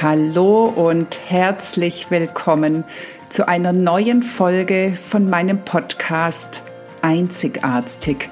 Hallo 0.00 0.66
und 0.66 1.18
herzlich 1.28 2.08
willkommen 2.08 2.84
zu 3.30 3.48
einer 3.48 3.72
neuen 3.72 4.22
Folge 4.22 4.92
von 4.94 5.28
meinem 5.28 5.64
Podcast 5.64 6.62
Einzigartig, 7.02 8.30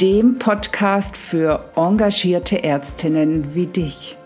dem 0.00 0.40
Podcast 0.40 1.16
für 1.16 1.70
engagierte 1.76 2.64
Ärztinnen 2.64 3.54
wie 3.54 3.66
dich. 3.66 4.16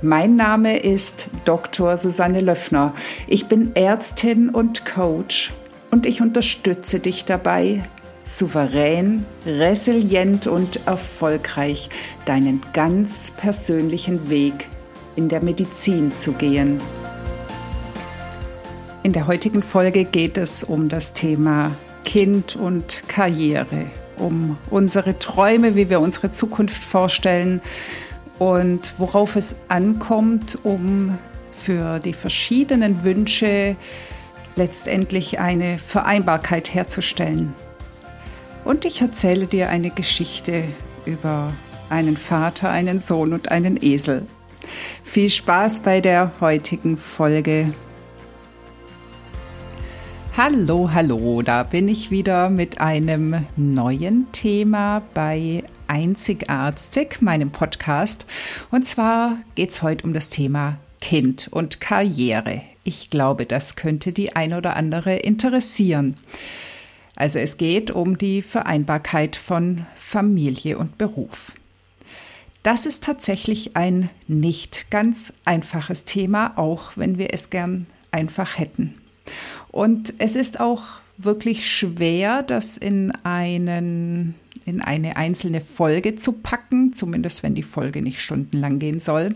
Mein 0.00 0.36
Name 0.36 0.78
ist 0.78 1.26
Dr. 1.44 1.98
Susanne 1.98 2.40
Löffner. 2.40 2.94
Ich 3.26 3.46
bin 3.46 3.74
Ärztin 3.74 4.48
und 4.48 4.86
Coach 4.86 5.52
und 5.90 6.06
ich 6.06 6.20
unterstütze 6.20 7.00
dich 7.00 7.24
dabei, 7.24 7.82
souverän, 8.22 9.26
resilient 9.44 10.46
und 10.46 10.86
erfolgreich 10.86 11.90
deinen 12.26 12.62
ganz 12.74 13.32
persönlichen 13.32 14.30
Weg 14.30 14.68
in 15.16 15.28
der 15.28 15.42
Medizin 15.42 16.12
zu 16.16 16.32
gehen. 16.32 16.80
In 19.02 19.12
der 19.12 19.26
heutigen 19.26 19.62
Folge 19.62 20.04
geht 20.04 20.36
es 20.36 20.62
um 20.62 20.88
das 20.88 21.12
Thema 21.12 21.72
Kind 22.04 22.56
und 22.56 23.02
Karriere, 23.08 23.86
um 24.18 24.58
unsere 24.68 25.18
Träume, 25.18 25.74
wie 25.76 25.88
wir 25.88 26.00
unsere 26.00 26.30
Zukunft 26.30 26.82
vorstellen 26.82 27.62
und 28.38 28.98
worauf 28.98 29.36
es 29.36 29.54
ankommt, 29.68 30.58
um 30.64 31.18
für 31.50 31.98
die 31.98 32.14
verschiedenen 32.14 33.04
Wünsche 33.04 33.76
letztendlich 34.56 35.38
eine 35.38 35.78
Vereinbarkeit 35.78 36.74
herzustellen. 36.74 37.54
Und 38.64 38.84
ich 38.84 39.00
erzähle 39.00 39.46
dir 39.46 39.70
eine 39.70 39.90
Geschichte 39.90 40.64
über 41.06 41.52
einen 41.88 42.16
Vater, 42.16 42.70
einen 42.70 42.98
Sohn 42.98 43.32
und 43.32 43.50
einen 43.50 43.82
Esel. 43.82 44.26
Viel 45.02 45.30
Spaß 45.30 45.80
bei 45.80 46.00
der 46.00 46.32
heutigen 46.40 46.96
Folge. 46.96 47.74
Hallo, 50.36 50.90
hallo, 50.92 51.42
da 51.42 51.64
bin 51.64 51.88
ich 51.88 52.10
wieder 52.10 52.50
mit 52.50 52.80
einem 52.80 53.46
neuen 53.56 54.30
Thema 54.32 55.02
bei 55.12 55.64
Einzigartig, 55.88 57.20
meinem 57.20 57.50
Podcast. 57.50 58.24
Und 58.70 58.86
zwar 58.86 59.38
geht 59.56 59.70
es 59.70 59.82
heute 59.82 60.06
um 60.06 60.14
das 60.14 60.30
Thema 60.30 60.78
Kind 61.00 61.48
und 61.50 61.80
Karriere. 61.80 62.62
Ich 62.84 63.10
glaube, 63.10 63.44
das 63.44 63.76
könnte 63.76 64.12
die 64.12 64.36
ein 64.36 64.54
oder 64.54 64.76
andere 64.76 65.16
interessieren. 65.16 66.16
Also 67.16 67.38
es 67.38 67.56
geht 67.56 67.90
um 67.90 68.16
die 68.16 68.40
Vereinbarkeit 68.40 69.36
von 69.36 69.84
Familie 69.94 70.78
und 70.78 70.96
Beruf. 70.96 71.52
Das 72.62 72.84
ist 72.84 73.02
tatsächlich 73.02 73.76
ein 73.76 74.10
nicht 74.28 74.90
ganz 74.90 75.32
einfaches 75.44 76.04
Thema, 76.04 76.52
auch 76.56 76.92
wenn 76.96 77.16
wir 77.16 77.32
es 77.32 77.50
gern 77.50 77.86
einfach 78.10 78.58
hätten. 78.58 78.94
Und 79.70 80.14
es 80.18 80.36
ist 80.36 80.60
auch 80.60 80.82
wirklich 81.16 81.70
schwer, 81.70 82.42
das 82.42 82.76
in 82.76 83.12
einen 83.22 84.34
in 84.66 84.82
eine 84.82 85.16
einzelne 85.16 85.60
Folge 85.60 86.16
zu 86.16 86.32
packen, 86.32 86.92
zumindest 86.92 87.42
wenn 87.42 87.54
die 87.54 87.62
Folge 87.62 88.02
nicht 88.02 88.20
stundenlang 88.20 88.78
gehen 88.78 89.00
soll. 89.00 89.34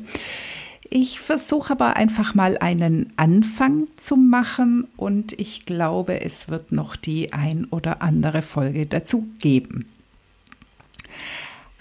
Ich 0.91 1.19
versuche 1.19 1.73
aber 1.73 1.97
einfach 1.97 2.35
mal 2.35 2.59
einen 2.59 3.13
Anfang 3.17 3.89
zu 3.97 4.17
machen 4.17 4.87
und 4.97 5.33
ich 5.33 5.67
glaube, 5.67 6.21
es 6.21 6.49
wird 6.49 6.73
noch 6.73 6.95
die 6.95 7.33
ein 7.33 7.65
oder 7.65 8.03
andere 8.03 8.43
Folge 8.43 8.87
dazu 8.87 9.27
geben. 9.41 9.87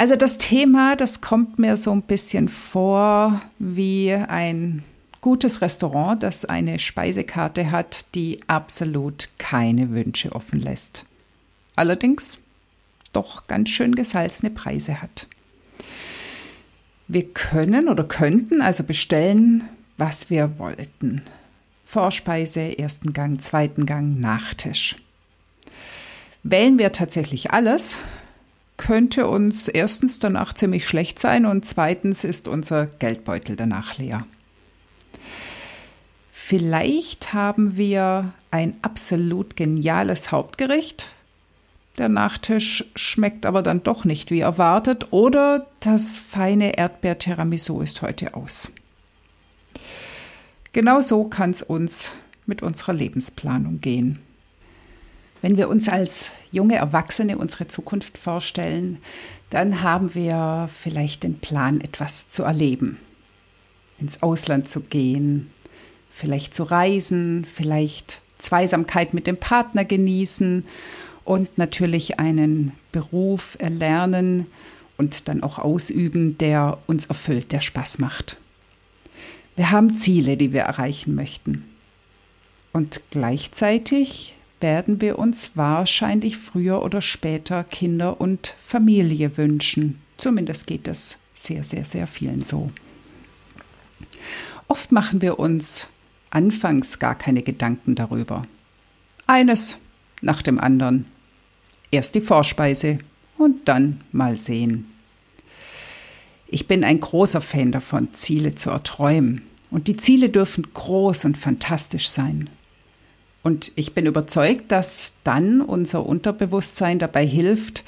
Also 0.03 0.17
das 0.17 0.37
Thema, 0.37 0.97
das 0.97 1.21
kommt 1.21 1.59
mir 1.59 1.77
so 1.77 1.89
ein 1.93 2.01
bisschen 2.01 2.49
vor 2.49 3.41
wie 3.57 4.11
ein 4.11 4.83
gutes 5.21 5.61
Restaurant, 5.61 6.21
das 6.21 6.43
eine 6.43 6.77
Speisekarte 6.77 7.71
hat, 7.71 8.03
die 8.13 8.41
absolut 8.47 9.29
keine 9.37 9.91
Wünsche 9.91 10.33
offen 10.33 10.59
lässt. 10.59 11.05
Allerdings 11.77 12.37
doch 13.13 13.47
ganz 13.47 13.69
schön 13.69 13.95
gesalzene 13.95 14.51
Preise 14.51 15.01
hat. 15.01 15.27
Wir 17.07 17.23
können 17.29 17.87
oder 17.87 18.03
könnten 18.03 18.61
also 18.61 18.83
bestellen, 18.83 19.69
was 19.95 20.29
wir 20.29 20.59
wollten. 20.59 21.21
Vorspeise, 21.85 22.77
ersten 22.77 23.13
Gang, 23.13 23.39
zweiten 23.39 23.85
Gang, 23.85 24.19
Nachtisch. 24.19 24.97
Wählen 26.43 26.77
wir 26.77 26.91
tatsächlich 26.91 27.51
alles, 27.51 27.97
könnte 28.77 29.27
uns 29.27 29.67
erstens 29.67 30.19
danach 30.19 30.53
ziemlich 30.53 30.87
schlecht 30.87 31.19
sein 31.19 31.45
und 31.45 31.65
zweitens 31.65 32.23
ist 32.23 32.47
unser 32.47 32.87
Geldbeutel 32.87 33.55
danach 33.55 33.97
leer. 33.97 34.25
Vielleicht 36.31 37.33
haben 37.33 37.77
wir 37.77 38.33
ein 38.51 38.75
absolut 38.81 39.55
geniales 39.55 40.31
Hauptgericht. 40.31 41.07
Der 41.97 42.09
Nachtisch 42.09 42.85
schmeckt 42.95 43.45
aber 43.45 43.61
dann 43.61 43.83
doch 43.83 44.03
nicht 44.03 44.31
wie 44.31 44.39
erwartet 44.39 45.07
oder 45.11 45.67
das 45.79 46.17
feine 46.17 46.77
Erdbeer-Tiramisu 46.77 47.81
ist 47.81 48.01
heute 48.01 48.33
aus. 48.33 48.71
Genau 50.73 51.01
so 51.01 51.25
kann 51.25 51.51
es 51.51 51.61
uns 51.61 52.11
mit 52.47 52.63
unserer 52.63 52.93
Lebensplanung 52.93 53.79
gehen. 53.79 54.19
Wenn 55.41 55.55
wir 55.55 55.69
uns 55.69 55.87
als 55.87 56.31
junge 56.53 56.75
Erwachsene 56.75 57.37
unsere 57.37 57.67
Zukunft 57.67 58.17
vorstellen, 58.17 58.99
dann 59.49 59.81
haben 59.81 60.15
wir 60.15 60.69
vielleicht 60.71 61.23
den 61.23 61.39
Plan, 61.39 61.81
etwas 61.81 62.29
zu 62.29 62.43
erleben. 62.43 62.99
Ins 63.99 64.21
Ausland 64.21 64.69
zu 64.69 64.81
gehen, 64.81 65.51
vielleicht 66.11 66.53
zu 66.53 66.63
reisen, 66.63 67.45
vielleicht 67.45 68.21
Zweisamkeit 68.37 69.13
mit 69.13 69.25
dem 69.25 69.37
Partner 69.37 69.83
genießen 69.83 70.65
und 71.25 71.57
natürlich 71.57 72.19
einen 72.19 72.73
Beruf 72.91 73.57
erlernen 73.59 74.45
und 74.97 75.27
dann 75.27 75.41
auch 75.41 75.57
ausüben, 75.57 76.37
der 76.37 76.77
uns 76.85 77.07
erfüllt, 77.07 77.51
der 77.51 77.61
Spaß 77.61 77.97
macht. 77.97 78.37
Wir 79.55 79.71
haben 79.71 79.97
Ziele, 79.97 80.37
die 80.37 80.53
wir 80.53 80.61
erreichen 80.61 81.15
möchten. 81.15 81.65
Und 82.73 83.01
gleichzeitig 83.11 84.33
werden 84.63 85.01
wir 85.01 85.19
uns 85.19 85.51
wahrscheinlich 85.53 86.37
früher 86.37 86.81
oder 86.81 87.01
später 87.01 87.63
Kinder 87.63 88.19
und 88.19 88.55
Familie 88.59 89.37
wünschen. 89.37 90.01
Zumindest 90.17 90.65
geht 90.65 90.87
es 90.87 91.17
sehr, 91.35 91.63
sehr, 91.63 91.85
sehr 91.85 92.07
vielen 92.07 92.43
so. 92.43 92.71
Oft 94.67 94.91
machen 94.91 95.21
wir 95.21 95.37
uns 95.37 95.87
anfangs 96.31 96.97
gar 96.97 97.13
keine 97.13 97.43
Gedanken 97.43 97.93
darüber. 97.93 98.47
Eines 99.27 99.77
nach 100.21 100.41
dem 100.41 100.59
anderen. 100.59 101.05
Erst 101.91 102.15
die 102.15 102.21
Vorspeise 102.21 102.99
und 103.37 103.67
dann 103.67 104.01
mal 104.11 104.37
sehen. 104.37 104.89
Ich 106.47 106.67
bin 106.67 106.83
ein 106.83 106.99
großer 106.99 107.41
Fan 107.41 107.71
davon, 107.71 108.13
Ziele 108.13 108.55
zu 108.55 108.69
erträumen. 108.69 109.41
Und 109.69 109.87
die 109.87 109.97
Ziele 109.97 110.29
dürfen 110.29 110.67
groß 110.73 111.25
und 111.25 111.37
fantastisch 111.37 112.09
sein. 112.09 112.49
Und 113.43 113.73
ich 113.75 113.93
bin 113.93 114.05
überzeugt, 114.05 114.71
dass 114.71 115.11
dann 115.25 115.61
unser 115.61 116.05
Unterbewusstsein 116.05 116.97
dabei 116.97 117.27
hilft, 117.27 117.83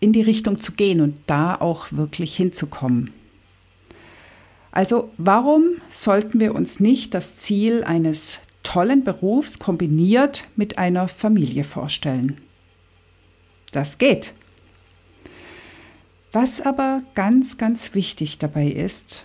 in 0.00 0.14
die 0.14 0.22
Richtung 0.22 0.60
zu 0.60 0.72
gehen 0.72 1.02
und 1.02 1.18
da 1.26 1.54
auch 1.54 1.92
wirklich 1.92 2.34
hinzukommen. 2.34 3.12
Also 4.72 5.10
warum 5.18 5.64
sollten 5.90 6.40
wir 6.40 6.54
uns 6.54 6.80
nicht 6.80 7.12
das 7.12 7.36
Ziel 7.36 7.84
eines 7.84 8.38
tollen 8.62 9.04
Berufs 9.04 9.58
kombiniert 9.58 10.46
mit 10.56 10.78
einer 10.78 11.08
Familie 11.08 11.64
vorstellen? 11.64 12.38
Das 13.72 13.98
geht. 13.98 14.32
Was 16.32 16.60
aber 16.60 17.02
ganz, 17.14 17.58
ganz 17.58 17.94
wichtig 17.94 18.38
dabei 18.38 18.68
ist, 18.68 19.24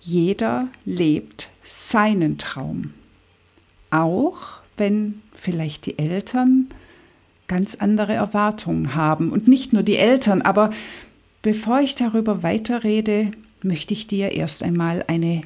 jeder 0.00 0.68
lebt 0.84 1.50
seinen 1.62 2.38
Traum 2.38 2.94
auch 3.94 4.58
wenn 4.76 5.22
vielleicht 5.32 5.86
die 5.86 5.98
Eltern 5.98 6.68
ganz 7.46 7.76
andere 7.76 8.14
Erwartungen 8.14 8.94
haben. 8.94 9.30
Und 9.30 9.46
nicht 9.48 9.72
nur 9.72 9.82
die 9.82 9.96
Eltern, 9.96 10.42
aber 10.42 10.70
bevor 11.42 11.80
ich 11.80 11.94
darüber 11.94 12.42
weiterrede, 12.42 13.30
möchte 13.62 13.94
ich 13.94 14.06
dir 14.06 14.32
erst 14.32 14.62
einmal 14.62 15.04
eine 15.06 15.42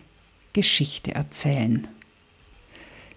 Geschichte 0.52 1.14
erzählen. 1.14 1.86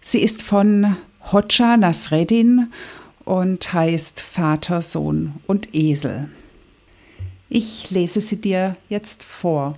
Sie 0.01 0.19
ist 0.19 0.41
von 0.41 0.97
Hodja 1.31 1.77
Nasreddin 1.77 2.71
und 3.23 3.71
heißt 3.71 4.19
Vater, 4.19 4.81
Sohn 4.81 5.33
und 5.47 5.73
Esel. 5.73 6.29
Ich 7.49 7.91
lese 7.91 8.21
sie 8.21 8.37
dir 8.37 8.75
jetzt 8.89 9.23
vor. 9.23 9.77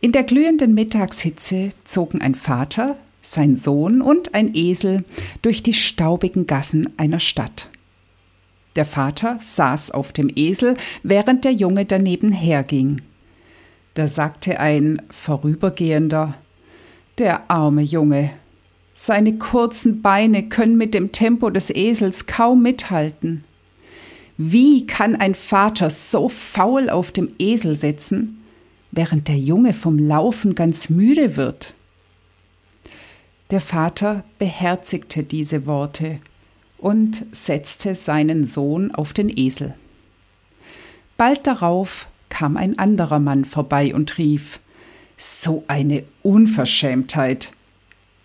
In 0.00 0.12
der 0.12 0.24
glühenden 0.24 0.74
Mittagshitze 0.74 1.70
zogen 1.84 2.20
ein 2.20 2.34
Vater, 2.34 2.96
sein 3.26 3.56
Sohn 3.56 4.00
und 4.00 4.34
ein 4.34 4.54
Esel 4.54 5.04
durch 5.42 5.62
die 5.62 5.74
staubigen 5.74 6.46
Gassen 6.46 6.92
einer 6.96 7.20
Stadt. 7.20 7.68
Der 8.76 8.84
Vater 8.84 9.38
saß 9.40 9.90
auf 9.90 10.12
dem 10.12 10.30
Esel, 10.34 10.76
während 11.02 11.44
der 11.44 11.52
Junge 11.52 11.86
daneben 11.86 12.30
herging. 12.30 13.02
Da 13.94 14.06
sagte 14.06 14.60
ein 14.60 15.00
Vorübergehender, 15.10 16.34
der 17.18 17.50
arme 17.50 17.82
Junge, 17.82 18.32
seine 18.94 19.38
kurzen 19.38 20.02
Beine 20.02 20.48
können 20.48 20.76
mit 20.76 20.94
dem 20.94 21.12
Tempo 21.12 21.50
des 21.50 21.70
Esels 21.70 22.26
kaum 22.26 22.62
mithalten. 22.62 23.44
Wie 24.38 24.86
kann 24.86 25.16
ein 25.16 25.34
Vater 25.34 25.88
so 25.88 26.28
faul 26.28 26.90
auf 26.90 27.10
dem 27.10 27.28
Esel 27.38 27.76
sitzen, 27.76 28.42
während 28.92 29.28
der 29.28 29.38
Junge 29.38 29.72
vom 29.72 29.98
Laufen 29.98 30.54
ganz 30.54 30.90
müde 30.90 31.36
wird? 31.36 31.75
Der 33.50 33.60
Vater 33.60 34.24
beherzigte 34.38 35.22
diese 35.22 35.66
Worte 35.66 36.18
und 36.78 37.24
setzte 37.32 37.94
seinen 37.94 38.44
Sohn 38.44 38.92
auf 38.94 39.12
den 39.12 39.30
Esel. 39.34 39.74
Bald 41.16 41.46
darauf 41.46 42.08
kam 42.28 42.56
ein 42.56 42.78
anderer 42.78 43.20
Mann 43.20 43.44
vorbei 43.44 43.94
und 43.94 44.18
rief 44.18 44.60
So 45.16 45.64
eine 45.68 46.02
Unverschämtheit. 46.22 47.52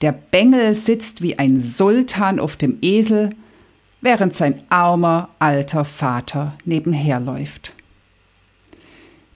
Der 0.01 0.11
Bengel 0.11 0.73
sitzt 0.73 1.21
wie 1.21 1.37
ein 1.37 1.61
Sultan 1.61 2.39
auf 2.39 2.57
dem 2.57 2.79
Esel, 2.81 3.29
während 4.01 4.35
sein 4.35 4.63
armer 4.69 5.29
alter 5.37 5.85
Vater 5.85 6.57
nebenherläuft. 6.65 7.73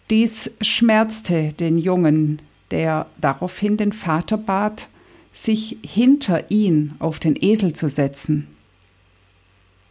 Dies 0.09 0.51
schmerzte 0.61 1.53
den 1.53 1.77
Jungen, 1.77 2.41
der 2.71 3.05
daraufhin 3.21 3.77
den 3.77 3.93
Vater 3.93 4.37
bat, 4.37 4.89
sich 5.35 5.77
hinter 5.85 6.49
ihn 6.49 6.93
auf 6.99 7.19
den 7.19 7.35
Esel 7.39 7.73
zu 7.73 7.89
setzen. 7.89 8.47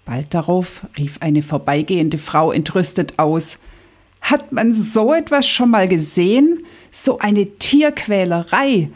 Bald 0.07 0.35
darauf 0.35 0.87
rief 0.99 1.19
eine 1.21 1.43
vorbeigehende 1.43 2.19
Frau 2.19 2.51
entrüstet 2.51 3.19
aus 3.19 3.59
Hat 4.21 4.53
man 4.53 4.73
so 4.73 5.13
etwas 5.13 5.47
schon 5.47 5.71
mal 5.71 5.87
gesehen? 5.87 6.65
So 6.91 7.19
eine 7.19 7.47
Tierquälerei. 7.59 8.91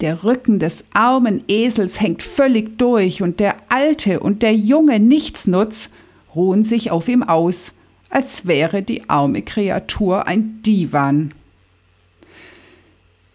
Der 0.00 0.24
Rücken 0.24 0.58
des 0.58 0.84
armen 0.92 1.44
Esels 1.46 2.00
hängt 2.00 2.22
völlig 2.22 2.78
durch, 2.78 3.22
und 3.22 3.38
der 3.38 3.56
alte 3.68 4.20
und 4.20 4.42
der 4.42 4.54
junge 4.54 4.98
Nichtsnutz 4.98 5.90
ruhen 6.34 6.64
sich 6.64 6.90
auf 6.90 7.06
ihm 7.08 7.22
aus, 7.22 7.72
als 8.08 8.46
wäre 8.46 8.82
die 8.82 9.08
arme 9.08 9.42
Kreatur 9.42 10.26
ein 10.26 10.62
Divan. 10.62 11.34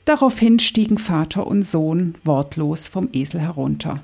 Daraufhin 0.05 0.59
stiegen 0.59 0.99
Vater 0.99 1.47
und 1.47 1.63
Sohn 1.63 2.15
wortlos 2.23 2.85
vom 2.85 3.09
Esel 3.11 3.41
herunter, 3.41 4.03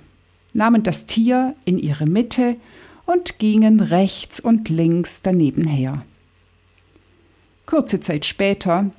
nahmen 0.53 0.81
das 0.81 1.05
Tier 1.05 1.55
in 1.63 1.77
ihre 1.77 2.07
Mitte 2.07 2.55
und 3.05 3.37
gingen 3.37 3.79
rechts 3.79 4.39
und 4.39 4.69
links 4.69 5.21
daneben 5.21 5.65
her. 5.65 6.03
Kurze 7.67 7.99
Zeit 7.99 8.25
später 8.25 8.89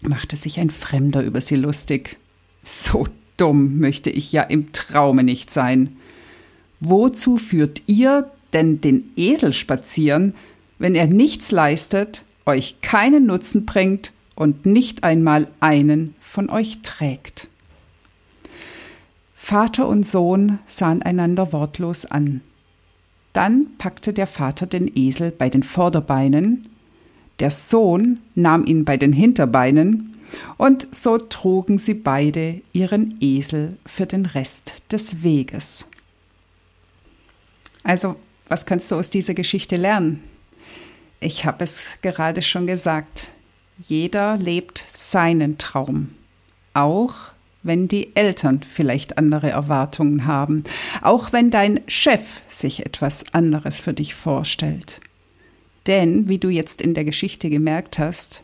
machte 0.00 0.34
sich 0.36 0.58
ein 0.58 0.70
Fremder 0.70 1.22
über 1.22 1.40
sie 1.40 1.56
lustig. 1.56 2.16
So 2.64 3.06
dumm 3.36 3.78
möchte 3.78 4.10
ich 4.10 4.32
ja 4.32 4.42
im 4.42 4.72
Traume 4.72 5.22
nicht 5.22 5.52
sein. 5.52 5.96
Wozu 6.80 7.38
führt 7.38 7.82
ihr 7.86 8.30
denn 8.52 8.80
den 8.80 9.12
Esel 9.16 9.52
spazieren, 9.52 10.34
wenn 10.78 10.94
er 10.94 11.06
nichts 11.06 11.52
leistet, 11.52 12.24
euch 12.44 12.80
keinen 12.80 13.26
Nutzen 13.26 13.66
bringt 13.66 14.12
und 14.40 14.64
nicht 14.64 15.04
einmal 15.04 15.48
einen 15.60 16.14
von 16.18 16.48
euch 16.48 16.80
trägt? 16.82 17.46
Vater 19.36 19.86
und 19.86 20.08
Sohn 20.08 20.60
sahen 20.66 21.02
einander 21.02 21.52
wortlos 21.52 22.06
an. 22.06 22.40
Dann 23.34 23.66
packte 23.76 24.14
der 24.14 24.26
Vater 24.26 24.64
den 24.64 24.90
Esel 24.96 25.30
bei 25.30 25.50
den 25.50 25.62
Vorderbeinen, 25.62 26.70
der 27.38 27.50
Sohn 27.50 28.20
nahm 28.34 28.64
ihn 28.64 28.86
bei 28.86 28.96
den 28.96 29.12
Hinterbeinen 29.12 30.14
und 30.56 30.88
so 30.94 31.18
trugen 31.18 31.76
sie 31.76 31.94
beide 31.94 32.62
ihren 32.72 33.18
Esel 33.20 33.76
für 33.84 34.06
den 34.06 34.24
Rest 34.24 34.72
des 34.90 35.22
Weges. 35.22 35.84
Also, 37.82 38.16
was 38.48 38.64
kannst 38.64 38.90
du 38.90 38.94
aus 38.94 39.10
dieser 39.10 39.34
Geschichte 39.34 39.76
lernen? 39.76 40.22
Ich 41.20 41.44
habe 41.44 41.62
es 41.64 41.82
gerade 42.00 42.40
schon 42.40 42.66
gesagt, 42.66 43.28
jeder 43.86 44.36
lebt 44.36 44.84
seinen 44.92 45.58
Traum, 45.58 46.10
auch 46.74 47.14
wenn 47.62 47.88
die 47.88 48.14
Eltern 48.16 48.62
vielleicht 48.62 49.18
andere 49.18 49.50
Erwartungen 49.50 50.26
haben, 50.26 50.64
auch 51.02 51.32
wenn 51.32 51.50
dein 51.50 51.80
Chef 51.86 52.40
sich 52.48 52.86
etwas 52.86 53.24
anderes 53.32 53.80
für 53.80 53.92
dich 53.92 54.14
vorstellt. 54.14 55.00
Denn, 55.86 56.28
wie 56.28 56.38
du 56.38 56.48
jetzt 56.48 56.80
in 56.80 56.94
der 56.94 57.04
Geschichte 57.04 57.50
gemerkt 57.50 57.98
hast, 57.98 58.42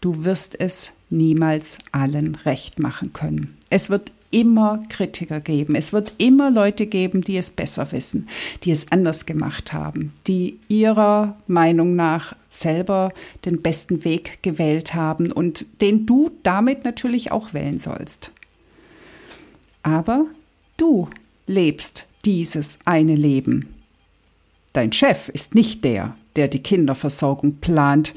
du 0.00 0.24
wirst 0.24 0.58
es 0.60 0.92
niemals 1.10 1.78
allen 1.92 2.34
recht 2.34 2.78
machen 2.78 3.12
können. 3.12 3.56
Es 3.70 3.90
wird 3.90 4.12
immer 4.32 4.82
Kritiker 4.88 5.40
geben. 5.40 5.76
Es 5.76 5.92
wird 5.92 6.14
immer 6.18 6.50
Leute 6.50 6.86
geben, 6.86 7.22
die 7.22 7.36
es 7.36 7.50
besser 7.50 7.92
wissen, 7.92 8.28
die 8.64 8.72
es 8.72 8.90
anders 8.90 9.26
gemacht 9.26 9.72
haben, 9.72 10.12
die 10.26 10.58
ihrer 10.68 11.36
Meinung 11.46 11.94
nach 11.94 12.34
selber 12.48 13.12
den 13.44 13.62
besten 13.62 14.04
Weg 14.04 14.42
gewählt 14.42 14.94
haben 14.94 15.30
und 15.30 15.66
den 15.80 16.06
du 16.06 16.30
damit 16.42 16.84
natürlich 16.84 17.30
auch 17.30 17.54
wählen 17.54 17.78
sollst. 17.78 18.32
Aber 19.82 20.26
du 20.76 21.08
lebst 21.46 22.06
dieses 22.24 22.78
eine 22.84 23.14
Leben. 23.14 23.74
Dein 24.72 24.92
Chef 24.92 25.28
ist 25.28 25.54
nicht 25.54 25.84
der, 25.84 26.16
der 26.36 26.48
die 26.48 26.62
Kinderversorgung 26.62 27.56
plant, 27.56 28.14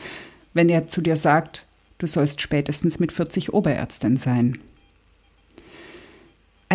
wenn 0.53 0.69
er 0.69 0.87
zu 0.87 1.01
dir 1.01 1.17
sagt, 1.17 1.65
Du 1.97 2.07
sollst 2.07 2.41
spätestens 2.41 2.99
mit 2.99 3.11
40 3.11 3.53
Oberärztin 3.53 4.17
sein. 4.17 4.59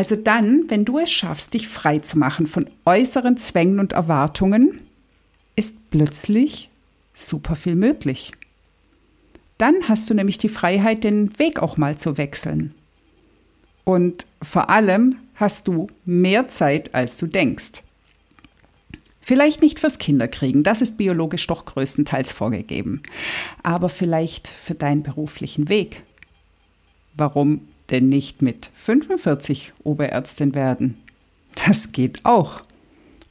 Also 0.00 0.17
dann, 0.17 0.64
wenn 0.69 0.87
du 0.87 0.97
es 0.97 1.11
schaffst, 1.11 1.52
dich 1.52 1.69
frei 1.69 1.99
zu 1.99 2.19
machen 2.19 2.47
von 2.47 2.70
äußeren 2.87 3.37
Zwängen 3.37 3.79
und 3.79 3.93
Erwartungen, 3.93 4.81
ist 5.56 5.91
plötzlich 5.91 6.70
super 7.12 7.55
viel 7.55 7.75
möglich. 7.75 8.32
Dann 9.58 9.75
hast 9.88 10.08
du 10.08 10.14
nämlich 10.14 10.38
die 10.38 10.49
Freiheit, 10.49 11.05
den 11.05 11.38
Weg 11.38 11.58
auch 11.58 11.76
mal 11.76 11.99
zu 11.99 12.17
wechseln. 12.17 12.75
Und 13.85 14.25
vor 14.41 14.70
allem 14.70 15.17
hast 15.35 15.69
du 15.69 15.88
mehr 16.06 16.49
Zeit, 16.49 16.94
als 16.94 17.19
du 17.19 17.26
denkst. 17.26 17.82
Vielleicht 19.20 19.61
nicht 19.61 19.81
fürs 19.81 19.99
Kinderkriegen, 19.99 20.62
das 20.62 20.80
ist 20.80 20.97
biologisch 20.97 21.47
doch 21.47 21.66
größtenteils 21.66 22.33
vorgegeben, 22.33 23.02
aber 23.62 23.90
vielleicht 23.90 24.49
für 24.49 24.75
deinen 24.75 25.02
beruflichen 25.02 25.69
Weg. 25.69 26.04
Warum 27.12 27.69
denn 27.90 28.09
nicht 28.09 28.42
mit 28.42 28.70
45 28.75 29.73
Oberärztin 29.85 30.54
werden? 30.54 30.99
Das 31.66 31.92
geht 31.92 32.25
auch. 32.25 32.62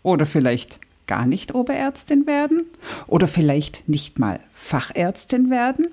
Oder 0.04 0.26
vielleicht 0.26 0.80
gar 1.08 1.26
nicht 1.26 1.56
Oberärztin 1.56 2.28
werden? 2.28 2.66
Oder 3.08 3.28
vielleicht 3.28 3.88
nicht 3.90 4.20
mal 4.20 4.40
Fachärztin 4.54 5.50
werden? 5.50 5.88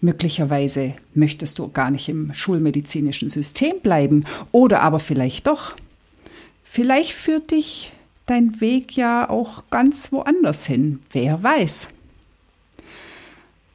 Möglicherweise 0.00 0.94
möchtest 1.14 1.58
du 1.58 1.70
gar 1.70 1.90
nicht 1.90 2.08
im 2.08 2.32
schulmedizinischen 2.32 3.28
System 3.28 3.80
bleiben 3.82 4.24
oder 4.50 4.80
aber 4.80 4.98
vielleicht 4.98 5.46
doch. 5.46 5.74
Vielleicht 6.64 7.12
führt 7.12 7.50
dich 7.50 7.92
dein 8.26 8.60
Weg 8.60 8.96
ja 8.96 9.28
auch 9.28 9.64
ganz 9.70 10.12
woanders 10.12 10.64
hin. 10.64 11.00
Wer 11.12 11.42
weiß. 11.42 11.88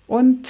Und 0.08 0.50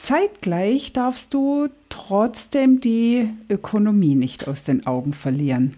zeitgleich 0.00 0.94
darfst 0.94 1.34
du 1.34 1.68
trotzdem 1.90 2.80
die 2.80 3.28
Ökonomie 3.50 4.14
nicht 4.14 4.48
aus 4.48 4.64
den 4.64 4.86
Augen 4.86 5.12
verlieren. 5.12 5.76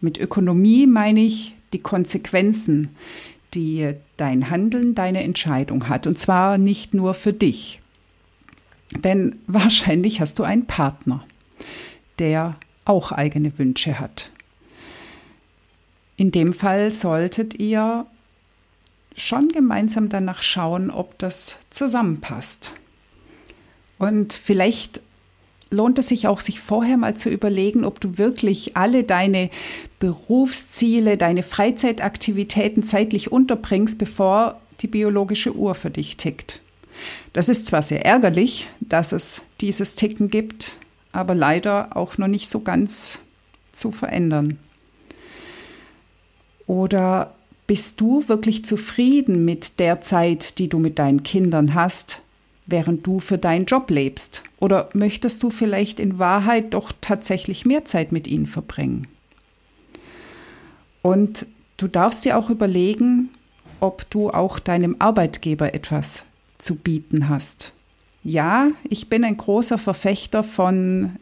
Mit 0.00 0.18
Ökonomie 0.18 0.86
meine 0.86 1.20
ich 1.20 1.54
die 1.74 1.80
Konsequenzen, 1.80 2.96
die 3.52 3.92
dein 4.16 4.48
Handeln, 4.48 4.94
deine 4.94 5.22
Entscheidung 5.22 5.90
hat. 5.90 6.06
Und 6.06 6.18
zwar 6.18 6.56
nicht 6.56 6.94
nur 6.94 7.12
für 7.12 7.34
dich. 7.34 7.80
Denn 8.92 9.36
wahrscheinlich 9.46 10.20
hast 10.20 10.38
du 10.38 10.42
einen 10.42 10.64
Partner, 10.64 11.24
der 12.18 12.56
auch 12.86 13.12
eigene 13.12 13.58
Wünsche 13.58 14.00
hat. 14.00 14.30
In 16.16 16.32
dem 16.32 16.54
Fall 16.54 16.90
solltet 16.92 17.54
ihr 17.58 18.06
schon 19.16 19.48
gemeinsam 19.48 20.08
danach 20.08 20.42
schauen, 20.42 20.90
ob 20.90 21.18
das 21.18 21.56
zusammenpasst. 21.68 22.72
Und 24.02 24.32
vielleicht 24.32 25.00
lohnt 25.70 25.96
es 26.00 26.08
sich 26.08 26.26
auch, 26.26 26.40
sich 26.40 26.58
vorher 26.58 26.96
mal 26.96 27.16
zu 27.16 27.28
überlegen, 27.28 27.84
ob 27.84 28.00
du 28.00 28.18
wirklich 28.18 28.76
alle 28.76 29.04
deine 29.04 29.48
Berufsziele, 30.00 31.16
deine 31.16 31.44
Freizeitaktivitäten 31.44 32.82
zeitlich 32.82 33.30
unterbringst, 33.30 33.98
bevor 33.98 34.60
die 34.80 34.88
biologische 34.88 35.54
Uhr 35.54 35.76
für 35.76 35.90
dich 35.90 36.16
tickt. 36.16 36.60
Das 37.32 37.48
ist 37.48 37.68
zwar 37.68 37.82
sehr 37.82 38.04
ärgerlich, 38.04 38.66
dass 38.80 39.12
es 39.12 39.40
dieses 39.60 39.94
Ticken 39.94 40.30
gibt, 40.30 40.72
aber 41.12 41.36
leider 41.36 41.96
auch 41.96 42.18
noch 42.18 42.26
nicht 42.26 42.50
so 42.50 42.58
ganz 42.58 43.20
zu 43.70 43.92
verändern. 43.92 44.58
Oder 46.66 47.34
bist 47.68 48.00
du 48.00 48.28
wirklich 48.28 48.64
zufrieden 48.64 49.44
mit 49.44 49.78
der 49.78 50.00
Zeit, 50.00 50.58
die 50.58 50.68
du 50.68 50.80
mit 50.80 50.98
deinen 50.98 51.22
Kindern 51.22 51.74
hast, 51.74 52.21
während 52.72 53.06
du 53.06 53.20
für 53.20 53.38
deinen 53.38 53.66
Job 53.66 53.88
lebst? 53.90 54.42
Oder 54.58 54.88
möchtest 54.94 55.42
du 55.44 55.50
vielleicht 55.50 56.00
in 56.00 56.18
Wahrheit 56.18 56.74
doch 56.74 56.92
tatsächlich 57.00 57.64
mehr 57.64 57.84
Zeit 57.84 58.10
mit 58.10 58.26
ihnen 58.26 58.48
verbringen? 58.48 59.06
Und 61.02 61.46
du 61.76 61.86
darfst 61.86 62.24
dir 62.24 62.36
auch 62.36 62.50
überlegen, 62.50 63.28
ob 63.78 64.08
du 64.10 64.30
auch 64.30 64.58
deinem 64.58 64.96
Arbeitgeber 64.98 65.74
etwas 65.74 66.24
zu 66.58 66.74
bieten 66.76 67.28
hast. 67.28 67.72
Ja, 68.24 68.68
ich 68.88 69.08
bin 69.08 69.24
ein 69.24 69.36
großer 69.36 69.78
Verfechter 69.78 70.42
von 70.42 71.16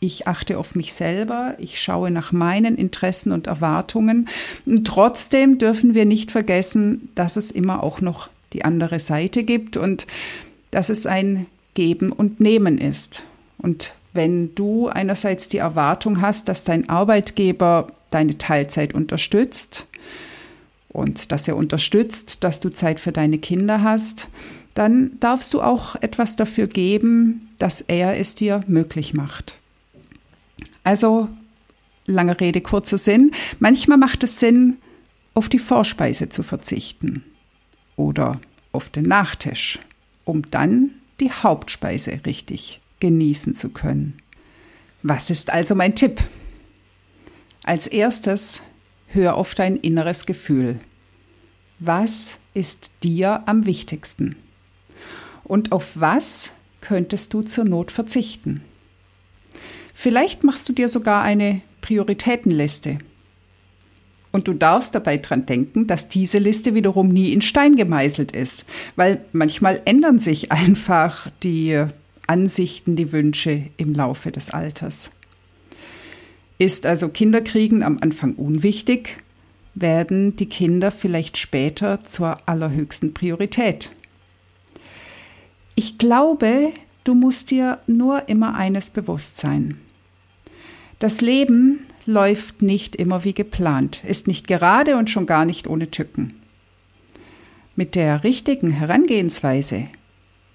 ich 0.00 0.28
achte 0.28 0.58
auf 0.58 0.76
mich 0.76 0.92
selber, 0.92 1.56
ich 1.58 1.80
schaue 1.80 2.12
nach 2.12 2.30
meinen 2.30 2.76
Interessen 2.76 3.32
und 3.32 3.48
Erwartungen. 3.48 4.28
Und 4.64 4.86
trotzdem 4.86 5.58
dürfen 5.58 5.94
wir 5.94 6.04
nicht 6.04 6.30
vergessen, 6.30 7.08
dass 7.16 7.36
es 7.36 7.50
immer 7.50 7.82
auch 7.82 8.00
noch 8.00 8.28
die 8.52 8.64
andere 8.64 9.00
Seite 9.00 9.42
gibt 9.42 9.76
und 9.76 10.06
dass 10.70 10.88
es 10.88 11.06
ein 11.06 11.46
Geben 11.74 12.12
und 12.12 12.40
Nehmen 12.40 12.78
ist. 12.78 13.24
Und 13.58 13.94
wenn 14.12 14.54
du 14.54 14.88
einerseits 14.88 15.48
die 15.48 15.58
Erwartung 15.58 16.20
hast, 16.20 16.48
dass 16.48 16.64
dein 16.64 16.88
Arbeitgeber 16.88 17.88
deine 18.10 18.38
Teilzeit 18.38 18.94
unterstützt 18.94 19.86
und 20.88 21.30
dass 21.30 21.46
er 21.46 21.56
unterstützt, 21.56 22.42
dass 22.42 22.60
du 22.60 22.70
Zeit 22.70 23.00
für 23.00 23.12
deine 23.12 23.38
Kinder 23.38 23.82
hast, 23.82 24.28
dann 24.74 25.18
darfst 25.20 25.54
du 25.54 25.60
auch 25.60 25.96
etwas 25.96 26.36
dafür 26.36 26.66
geben, 26.66 27.48
dass 27.58 27.80
er 27.80 28.18
es 28.18 28.34
dir 28.34 28.64
möglich 28.68 29.12
macht. 29.12 29.58
Also, 30.84 31.28
lange 32.06 32.40
Rede, 32.40 32.60
kurzer 32.60 32.98
Sinn. 32.98 33.32
Manchmal 33.58 33.98
macht 33.98 34.24
es 34.24 34.40
Sinn, 34.40 34.78
auf 35.34 35.48
die 35.48 35.58
Vorspeise 35.58 36.28
zu 36.28 36.42
verzichten 36.42 37.24
oder 37.96 38.40
auf 38.72 38.88
den 38.88 39.04
Nachtisch, 39.04 39.78
um 40.28 40.50
dann 40.50 40.90
die 41.20 41.32
Hauptspeise 41.32 42.20
richtig 42.26 42.80
genießen 43.00 43.54
zu 43.54 43.70
können. 43.70 44.18
Was 45.02 45.30
ist 45.30 45.50
also 45.50 45.74
mein 45.74 45.94
Tipp? 45.94 46.20
Als 47.64 47.86
erstes, 47.86 48.60
hör 49.06 49.36
auf 49.36 49.54
dein 49.54 49.76
inneres 49.76 50.26
Gefühl. 50.26 50.80
Was 51.78 52.36
ist 52.52 52.90
dir 53.02 53.42
am 53.46 53.64
wichtigsten? 53.64 54.36
Und 55.44 55.72
auf 55.72 55.98
was 55.98 56.50
könntest 56.82 57.32
du 57.32 57.40
zur 57.40 57.64
Not 57.64 57.90
verzichten? 57.90 58.60
Vielleicht 59.94 60.44
machst 60.44 60.68
du 60.68 60.74
dir 60.74 60.90
sogar 60.90 61.22
eine 61.22 61.62
Prioritätenliste. 61.80 62.98
Und 64.30 64.46
du 64.46 64.52
darfst 64.52 64.94
dabei 64.94 65.16
dran 65.16 65.46
denken, 65.46 65.86
dass 65.86 66.08
diese 66.08 66.38
Liste 66.38 66.74
wiederum 66.74 67.08
nie 67.08 67.32
in 67.32 67.40
Stein 67.40 67.76
gemeißelt 67.76 68.32
ist, 68.32 68.66
weil 68.94 69.20
manchmal 69.32 69.80
ändern 69.84 70.18
sich 70.18 70.52
einfach 70.52 71.30
die 71.42 71.84
Ansichten, 72.26 72.94
die 72.94 73.10
Wünsche 73.12 73.68
im 73.78 73.94
Laufe 73.94 74.30
des 74.30 74.50
Alters. 74.50 75.10
Ist 76.58 76.84
also 76.84 77.08
Kinderkriegen 77.08 77.82
am 77.82 77.98
Anfang 78.00 78.34
unwichtig, 78.34 79.22
werden 79.74 80.36
die 80.36 80.46
Kinder 80.46 80.90
vielleicht 80.90 81.38
später 81.38 82.04
zur 82.04 82.38
allerhöchsten 82.46 83.14
Priorität. 83.14 83.92
Ich 85.74 85.96
glaube, 85.96 86.72
du 87.04 87.14
musst 87.14 87.50
dir 87.50 87.78
nur 87.86 88.28
immer 88.28 88.56
eines 88.56 88.90
bewusst 88.90 89.38
sein. 89.38 89.78
Das 90.98 91.20
Leben 91.20 91.86
läuft 92.08 92.62
nicht 92.62 92.96
immer 92.96 93.22
wie 93.24 93.34
geplant, 93.34 94.02
ist 94.02 94.28
nicht 94.28 94.48
gerade 94.48 94.96
und 94.96 95.10
schon 95.10 95.26
gar 95.26 95.44
nicht 95.44 95.68
ohne 95.68 95.90
Tücken. 95.90 96.40
Mit 97.76 97.94
der 97.94 98.24
richtigen 98.24 98.70
Herangehensweise 98.70 99.88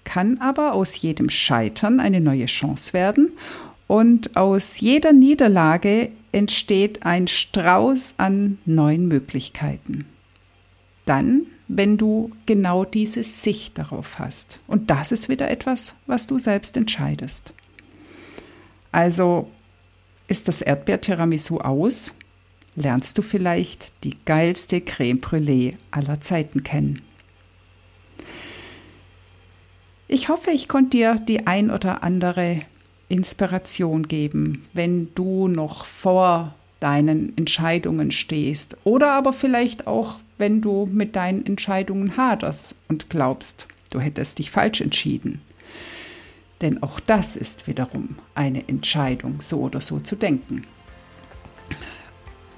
kann 0.02 0.38
aber 0.38 0.74
aus 0.74 1.00
jedem 1.00 1.30
Scheitern 1.30 2.00
eine 2.00 2.20
neue 2.20 2.46
Chance 2.46 2.92
werden 2.92 3.30
und 3.86 4.36
aus 4.36 4.80
jeder 4.80 5.12
Niederlage 5.12 6.10
entsteht 6.32 7.06
ein 7.06 7.28
Strauß 7.28 8.14
an 8.16 8.58
neuen 8.64 9.06
Möglichkeiten. 9.06 10.06
Dann, 11.06 11.42
wenn 11.68 11.96
du 11.96 12.32
genau 12.46 12.84
diese 12.84 13.22
Sicht 13.22 13.78
darauf 13.78 14.18
hast. 14.18 14.58
Und 14.66 14.90
das 14.90 15.12
ist 15.12 15.28
wieder 15.28 15.48
etwas, 15.52 15.94
was 16.06 16.26
du 16.26 16.40
selbst 16.40 16.76
entscheidest. 16.76 17.52
Also 18.90 19.48
ist 20.28 20.48
das 20.48 20.62
Erdbeer-Tiramisu 20.62 21.58
aus, 21.58 22.12
lernst 22.76 23.18
du 23.18 23.22
vielleicht 23.22 23.92
die 24.04 24.16
geilste 24.24 24.80
Creme 24.80 25.20
Brûlée 25.20 25.74
aller 25.90 26.20
Zeiten 26.20 26.62
kennen. 26.62 27.02
Ich 30.08 30.28
hoffe, 30.28 30.50
ich 30.50 30.68
konnte 30.68 30.96
dir 30.96 31.14
die 31.16 31.46
ein 31.46 31.70
oder 31.70 32.02
andere 32.02 32.60
Inspiration 33.08 34.06
geben, 34.06 34.66
wenn 34.72 35.14
du 35.14 35.48
noch 35.48 35.84
vor 35.84 36.54
deinen 36.80 37.36
Entscheidungen 37.38 38.10
stehst 38.10 38.76
oder 38.84 39.12
aber 39.12 39.32
vielleicht 39.32 39.86
auch, 39.86 40.18
wenn 40.36 40.60
du 40.60 40.86
mit 40.86 41.16
deinen 41.16 41.46
Entscheidungen 41.46 42.16
haderst 42.16 42.74
und 42.88 43.08
glaubst, 43.08 43.66
du 43.90 44.00
hättest 44.00 44.38
dich 44.38 44.50
falsch 44.50 44.80
entschieden. 44.80 45.40
Denn 46.64 46.82
auch 46.82 46.98
das 46.98 47.36
ist 47.36 47.66
wiederum 47.66 48.16
eine 48.34 48.66
Entscheidung, 48.68 49.42
so 49.42 49.60
oder 49.60 49.82
so 49.82 50.00
zu 50.00 50.16
denken. 50.16 50.66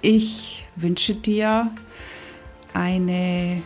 Ich 0.00 0.64
wünsche 0.76 1.16
dir 1.16 1.72
eine 2.72 3.62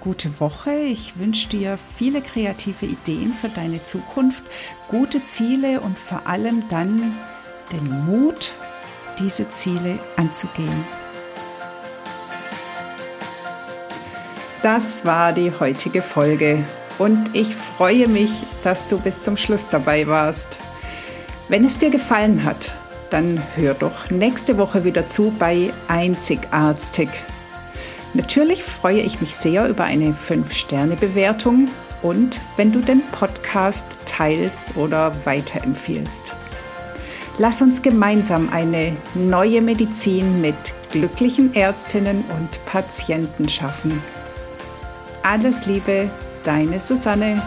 gute 0.00 0.38
Woche. 0.38 0.72
Ich 0.72 1.18
wünsche 1.18 1.48
dir 1.48 1.80
viele 1.96 2.22
kreative 2.22 2.86
Ideen 2.86 3.34
für 3.34 3.48
deine 3.48 3.84
Zukunft, 3.84 4.44
gute 4.86 5.24
Ziele 5.24 5.80
und 5.80 5.98
vor 5.98 6.28
allem 6.28 6.62
dann 6.70 7.16
den 7.72 8.04
Mut, 8.06 8.52
diese 9.18 9.50
Ziele 9.50 9.98
anzugehen. 10.14 10.84
Das 14.62 15.04
war 15.04 15.32
die 15.32 15.50
heutige 15.50 16.02
Folge 16.02 16.64
und 17.02 17.34
ich 17.34 17.52
freue 17.52 18.06
mich, 18.06 18.30
dass 18.62 18.86
du 18.86 18.96
bis 18.96 19.20
zum 19.20 19.36
Schluss 19.36 19.68
dabei 19.68 20.06
warst. 20.06 20.46
Wenn 21.48 21.64
es 21.64 21.80
dir 21.80 21.90
gefallen 21.90 22.44
hat, 22.44 22.76
dann 23.10 23.42
hör 23.56 23.74
doch 23.74 24.08
nächste 24.10 24.56
Woche 24.56 24.84
wieder 24.84 25.10
zu 25.10 25.34
bei 25.36 25.72
Einzigartig. 25.88 27.08
Natürlich 28.14 28.62
freue 28.62 29.00
ich 29.00 29.20
mich 29.20 29.34
sehr 29.34 29.68
über 29.68 29.82
eine 29.82 30.12
5-Sterne-Bewertung 30.12 31.68
und 32.02 32.40
wenn 32.56 32.70
du 32.70 32.78
den 32.78 33.02
Podcast 33.10 33.84
teilst 34.04 34.76
oder 34.76 35.12
weiterempfiehlst. 35.24 36.32
Lass 37.38 37.62
uns 37.62 37.82
gemeinsam 37.82 38.48
eine 38.52 38.94
neue 39.14 39.60
Medizin 39.60 40.40
mit 40.40 40.54
glücklichen 40.92 41.52
Ärztinnen 41.52 42.22
und 42.38 42.64
Patienten 42.64 43.48
schaffen. 43.48 44.00
Alles 45.24 45.66
Liebe, 45.66 46.08
Deine 46.42 46.80
Susanne. 46.80 47.40